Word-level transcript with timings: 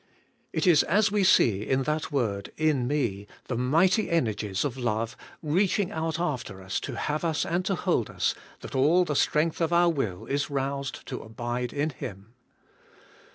It 0.51 0.65
is 0.65 0.81
as 0.81 1.11
we 1.11 1.23
see 1.23 1.61
in 1.61 1.83
that 1.83 2.11
word 2.11 2.51
Ik 2.57 2.75
me 2.75 3.27
the 3.47 3.55
mighty 3.55 4.09
energies 4.09 4.65
of 4.65 4.75
love 4.75 5.15
reaching 5.43 5.91
out 5.91 6.19
after 6.19 6.59
us 6.59 6.79
to 6.79 6.95
have 6.97 7.23
us 7.23 7.45
and 7.45 7.63
to 7.65 7.75
hold 7.75 8.09
us, 8.09 8.33
that 8.61 8.73
all 8.73 9.05
the 9.05 9.15
strength 9.15 9.61
of 9.61 9.71
our 9.71 9.89
will 9.91 10.25
is 10.25 10.49
roused 10.49 11.05
to 11.05 11.21
abide 11.21 11.71
in 11.71 11.91
Him. 11.91 12.33